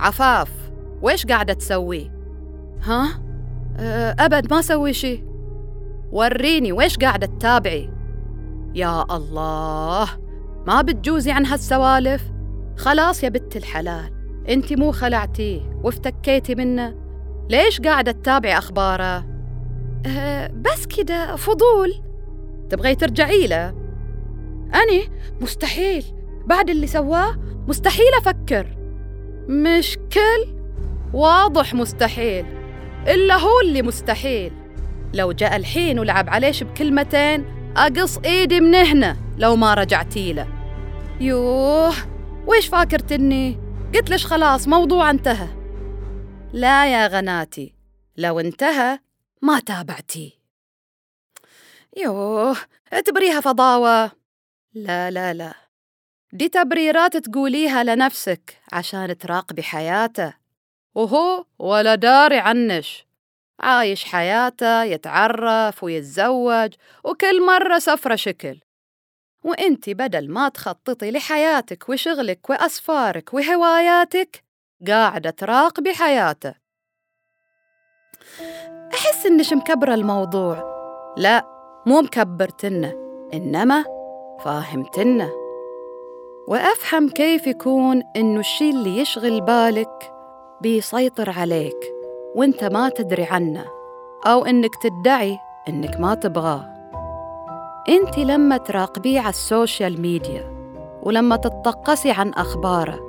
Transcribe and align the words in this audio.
عفاف 0.00 0.50
ويش 1.02 1.26
قاعدة 1.26 1.52
تسوي؟ 1.52 2.10
ها؟ 2.82 3.22
أه 3.78 4.16
أبد 4.18 4.52
ما 4.52 4.60
سوي 4.60 4.92
شي 4.92 5.24
وريني 6.12 6.72
ويش 6.72 6.96
قاعدة 6.96 7.26
تتابعي؟ 7.26 7.90
يا 8.74 9.16
الله 9.16 10.08
ما 10.66 10.82
بتجوزي 10.82 11.30
عن 11.30 11.46
هالسوالف؟ 11.46 12.32
خلاص 12.76 13.24
يا 13.24 13.28
بنت 13.28 13.56
الحلال 13.56 14.10
أنت 14.48 14.72
مو 14.72 14.92
خلعتيه 14.92 15.80
وافتكيتي 15.84 16.54
منه 16.54 16.94
ليش 17.50 17.80
قاعدة 17.80 18.12
تتابعي 18.12 18.58
أخباره؟ 18.58 19.26
أه 20.06 20.46
بس 20.46 20.86
كده 20.86 21.36
فضول 21.36 22.02
تبغي 22.70 22.94
ترجعي 22.94 23.46
له؟ 23.46 23.68
أني 24.74 25.02
مستحيل 25.40 26.04
بعد 26.46 26.70
اللي 26.70 26.86
سواه 26.86 27.36
مستحيل 27.68 28.14
أفكر 28.18 28.79
مشكل؟ 29.50 30.54
واضح 31.12 31.74
مستحيل. 31.74 32.46
إلا 33.08 33.36
هو 33.36 33.60
اللي 33.60 33.82
مستحيل. 33.82 34.52
لو 35.14 35.32
جاء 35.32 35.56
الحين 35.56 35.98
ولعب 35.98 36.30
عليش 36.30 36.62
بكلمتين 36.62 37.44
أقص 37.76 38.18
إيدي 38.18 38.60
من 38.60 38.74
هنا 38.74 39.16
لو 39.38 39.56
ما 39.56 39.74
رجعتي 39.74 40.32
له. 40.32 40.48
يوه 41.20 41.94
ويش 42.46 42.66
فاكرتني؟ 42.68 43.58
قلت 43.94 44.10
لش 44.10 44.26
خلاص 44.26 44.68
موضوع 44.68 45.10
انتهى. 45.10 45.48
لا 46.52 46.92
يا 46.92 47.06
غناتي 47.06 47.74
لو 48.16 48.40
انتهى 48.40 48.98
ما 49.42 49.60
تابعتي. 49.60 50.38
يوه 51.96 52.56
اعتبريها 52.92 53.40
فضاوة. 53.40 54.10
لا 54.74 55.10
لا 55.10 55.34
لا. 55.34 55.69
دي 56.32 56.48
تبريرات 56.48 57.16
تقوليها 57.16 57.84
لنفسك 57.84 58.58
عشان 58.72 59.18
تراقبي 59.18 59.62
حياته. 59.62 60.34
وهو 60.94 61.44
ولا 61.58 61.94
داري 61.94 62.38
عنش 62.38 63.06
عايش 63.60 64.04
حياته 64.04 64.82
يتعرف 64.82 65.84
ويتزوج 65.84 66.74
وكل 67.04 67.46
مرة 67.46 67.78
سفرة 67.78 68.14
شكل. 68.14 68.60
وانتي 69.44 69.94
بدل 69.94 70.30
ما 70.30 70.48
تخططي 70.48 71.10
لحياتك 71.10 71.88
وشغلك 71.88 72.50
وأسفارك 72.50 73.34
وهواياتك 73.34 74.44
قاعدة 74.86 75.30
تراقبي 75.30 75.94
حياته. 75.94 76.54
أحس 78.94 79.26
إنش 79.26 79.52
مكبرة 79.52 79.94
الموضوع. 79.94 80.70
لا 81.16 81.46
مو 81.86 82.00
مكبرتنه 82.00 82.92
إنما 83.34 83.84
فاهمتنه. 84.44 85.39
وأفهم 86.50 87.08
كيف 87.08 87.46
يكون 87.46 88.02
إنه 88.16 88.40
الشي 88.40 88.70
اللي 88.70 88.98
يشغل 88.98 89.40
بالك 89.40 90.12
بيسيطر 90.62 91.30
عليك 91.30 91.76
وإنت 92.34 92.64
ما 92.64 92.88
تدري 92.88 93.24
عنه 93.24 93.66
أو 94.26 94.44
إنك 94.44 94.70
تدعي 94.82 95.38
إنك 95.68 96.00
ما 96.00 96.14
تبغاه 96.14 96.70
إنت 97.88 98.18
لما 98.18 98.56
تراقبيه 98.56 99.20
على 99.20 99.28
ال 99.28 99.38
social 99.38 100.00
media 100.00 100.50
ولما 101.02 101.36
تتطقسي 101.36 102.10
عن 102.10 102.28
أخباره 102.28 103.00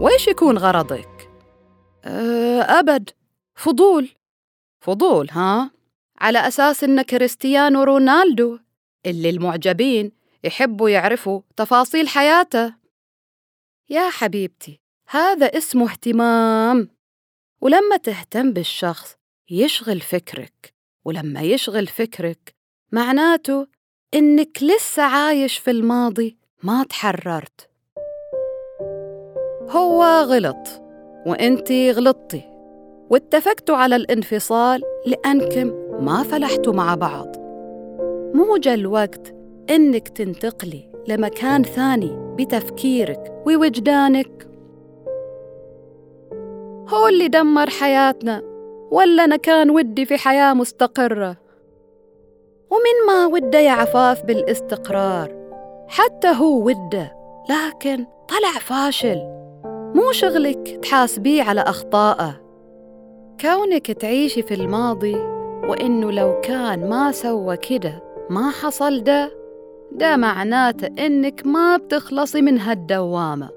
وإيش 0.00 0.28
يكون 0.28 0.58
غرضك؟ 0.58 1.30
أه 2.04 2.60
أبد 2.60 3.10
فضول 3.54 4.08
فضول 4.80 5.30
ها؟ 5.30 5.70
على 6.20 6.38
أساس 6.38 6.84
إن 6.84 7.02
كريستيانو 7.02 7.82
رونالدو 7.82 8.58
اللي 9.06 9.30
المعجبين 9.30 10.12
يحبوا 10.44 10.88
يعرفوا 10.88 11.40
تفاصيل 11.56 12.08
حياته 12.08 12.81
يا 13.92 14.10
حبيبتي 14.10 14.80
هذا 15.08 15.46
اسمه 15.46 15.90
اهتمام. 15.90 16.88
ولما 17.60 17.96
تهتم 18.02 18.52
بالشخص 18.52 19.16
يشغل 19.50 20.00
فكرك 20.00 20.74
ولما 21.04 21.40
يشغل 21.40 21.86
فكرك 21.86 22.54
معناته 22.92 23.66
إنك 24.14 24.62
لسه 24.62 25.02
عايش 25.02 25.58
في 25.58 25.70
الماضي 25.70 26.36
ما 26.62 26.84
تحررت. 26.84 27.70
هو 29.68 30.04
غلط 30.04 30.68
وإنتي 31.26 31.90
غلطتي 31.90 32.42
واتفقتوا 33.10 33.76
على 33.76 33.96
الانفصال 33.96 34.82
لأنكم 35.06 35.66
ما 36.04 36.22
فلحتوا 36.22 36.72
مع 36.72 36.94
بعض. 36.94 37.36
مو 38.34 38.56
جا 38.56 38.74
الوقت 38.74 39.34
إنك 39.70 40.08
تنتقلي 40.08 41.04
لمكان 41.08 41.64
ثاني. 41.64 42.21
بتفكيرك 42.36 43.42
ووجدانك. 43.46 44.48
هو 46.88 47.08
اللي 47.08 47.28
دمر 47.28 47.70
حياتنا 47.70 48.42
ولا 48.90 49.24
أنا 49.24 49.36
كان 49.36 49.70
ودي 49.70 50.06
في 50.06 50.16
حياة 50.16 50.54
مستقرة؟ 50.54 51.36
ومن 52.70 53.06
ما 53.06 53.26
وده 53.26 53.58
يا 53.58 53.70
عفاف 53.70 54.24
بالاستقرار؟ 54.24 55.42
حتى 55.88 56.28
هو 56.28 56.66
وده 56.66 57.16
لكن 57.50 58.06
طلع 58.28 58.58
فاشل. 58.60 59.18
مو 59.94 60.12
شغلك 60.12 60.78
تحاسبيه 60.82 61.42
على 61.42 61.60
أخطائه. 61.60 62.42
كونك 63.40 63.90
تعيشي 63.90 64.42
في 64.42 64.54
الماضي 64.54 65.14
وإنه 65.68 66.12
لو 66.12 66.40
كان 66.40 66.88
ما 66.88 67.12
سوى 67.12 67.56
كده 67.56 68.02
ما 68.30 68.50
حصل 68.50 69.04
ده. 69.04 69.41
ده 69.94 70.16
معناته 70.16 70.86
إنك 71.06 71.46
ما 71.46 71.76
بتخلصي 71.76 72.42
من 72.42 72.58
هالدوامة 72.58 73.50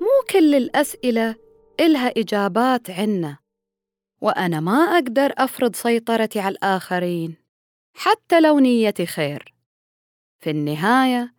مو 0.00 0.24
كل 0.30 0.54
الأسئلة 0.54 1.36
إلها 1.80 2.12
إجابات 2.16 2.90
عنا 2.90 3.38
وأنا 4.20 4.60
ما 4.60 4.72
أقدر 4.72 5.32
أفرض 5.38 5.74
سيطرتي 5.74 6.40
على 6.40 6.52
الآخرين 6.52 7.36
حتى 7.94 8.40
لو 8.40 8.58
نيتي 8.58 9.06
خير. 9.06 9.54
في 10.38 10.50
النهاية 10.50 11.34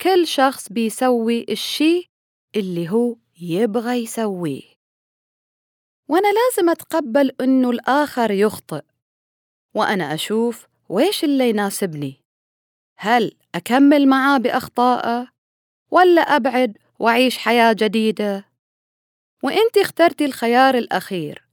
كل 0.00 0.26
شخص 0.26 0.68
بيسوي 0.72 1.46
الشي 1.48 2.10
اللي 2.56 2.90
هو 2.90 3.16
يبغى 3.40 4.02
يسويه. 4.02 4.62
وأنا 6.08 6.28
لازم 6.32 6.70
أتقبل 6.70 7.32
إنه 7.40 7.70
الآخر 7.70 8.30
يخطئ 8.30 8.82
وأنا 9.74 10.14
أشوف 10.14 10.66
ويش 10.88 11.24
اللي 11.24 11.48
يناسبني. 11.48 12.27
هل 13.00 13.32
أكمل 13.54 14.08
معاه 14.08 14.38
بأخطائه 14.38 15.26
ولا 15.90 16.20
أبعد 16.20 16.78
وأعيش 16.98 17.38
حياة 17.38 17.72
جديدة؟ 17.72 18.44
وإنت 19.42 19.78
اخترتي 19.78 20.24
الخيار 20.24 20.74
الأخير 20.74 21.48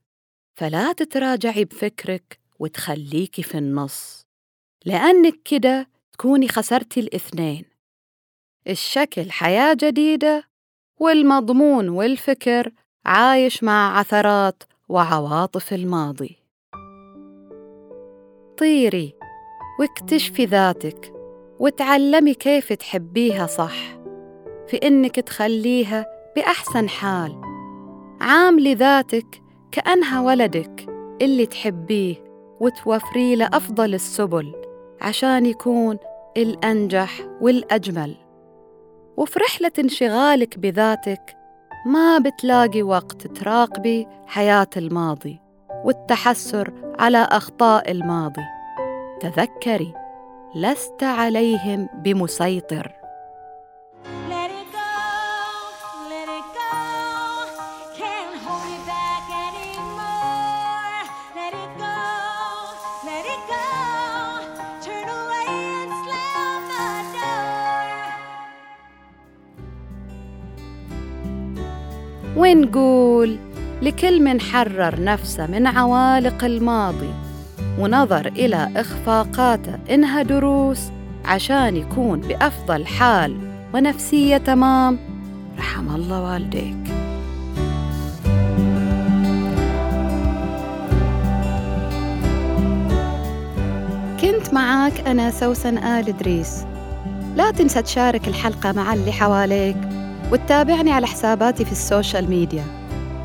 فلا 0.54 0.92
تتراجعي 0.92 1.64
بفكرك 1.64 2.40
وتخليكي 2.58 3.42
في 3.42 3.58
النص 3.58 4.26
لأنك 4.84 5.42
كده 5.44 5.88
تكوني 6.12 6.48
خسرتي 6.48 7.00
الاثنين 7.00 7.64
الشكل 8.68 9.30
حياة 9.30 9.74
جديدة 9.80 10.44
والمضمون 11.00 11.88
والفكر 11.88 12.72
عايش 13.04 13.64
مع 13.64 13.98
عثرات 13.98 14.62
وعواطف 14.88 15.72
الماضي 15.72 16.36
طيري 18.58 19.14
واكتشفي 19.80 20.44
ذاتك 20.44 21.15
وتعلمي 21.60 22.34
كيف 22.34 22.72
تحبيها 22.72 23.46
صح 23.46 23.96
في 24.68 24.76
إنك 24.76 25.20
تخليها 25.20 26.06
بأحسن 26.36 26.88
حال. 26.88 27.40
عاملي 28.20 28.74
ذاتك 28.74 29.42
كأنها 29.72 30.20
ولدك 30.20 30.86
اللي 31.22 31.46
تحبيه 31.46 32.14
وتوفري 32.60 33.36
له 33.36 33.48
أفضل 33.52 33.94
السبل 33.94 34.52
عشان 35.00 35.46
يكون 35.46 35.98
الأنجح 36.36 37.20
والأجمل. 37.40 38.16
وفي 39.16 39.38
رحلة 39.38 39.72
انشغالك 39.78 40.58
بذاتك 40.58 41.36
ما 41.86 42.18
بتلاقي 42.18 42.82
وقت 42.82 43.26
تراقبي 43.26 44.06
حياة 44.26 44.70
الماضي 44.76 45.40
والتحسر 45.84 46.72
على 46.98 47.18
أخطاء 47.18 47.90
الماضي. 47.90 48.44
تذكري. 49.20 50.05
لست 50.54 51.02
عليهم 51.02 51.88
بمسيطر. 51.94 52.92
ونقول 72.36 73.38
لكل 73.82 74.22
من 74.22 74.40
حرر 74.40 75.02
نفسه 75.02 75.46
من 75.46 75.66
عوالق 75.66 76.44
الماضي؟ 76.44 77.25
ونظر 77.78 78.26
إلى 78.26 78.68
إخفاقاته 78.76 79.78
إنها 79.90 80.22
دروس 80.22 80.80
عشان 81.24 81.76
يكون 81.76 82.20
بأفضل 82.20 82.86
حال 82.86 83.36
ونفسية 83.74 84.36
تمام. 84.36 84.98
رحم 85.58 85.94
الله 85.94 86.22
والديك. 86.22 86.76
كنت 94.20 94.54
معاك 94.54 95.08
أنا 95.08 95.30
سوسن 95.30 95.78
آل 95.78 96.08
إدريس. 96.08 96.64
لا 97.36 97.50
تنسى 97.50 97.82
تشارك 97.82 98.28
الحلقة 98.28 98.72
مع 98.72 98.94
اللي 98.94 99.12
حواليك 99.12 99.76
وتتابعني 100.32 100.92
على 100.92 101.06
حساباتي 101.06 101.64
في 101.64 101.72
السوشيال 101.72 102.30
ميديا 102.30 102.64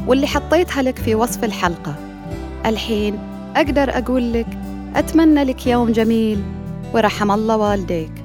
واللي 0.08 0.28
حطيتها 0.28 0.82
لك 0.82 0.98
في 0.98 1.16
وصف 1.16 1.44
الحلقة. 1.44 1.96
الحين 2.66 3.31
أقدر 3.56 3.98
أقول 3.98 4.34
لك 4.34 4.48
أتمنى 4.96 5.44
لك 5.44 5.68
يوم 5.68 5.92
جميل 5.92 6.44
ورحم 6.94 7.32
الله 7.32 7.58
والديك. 7.58 8.21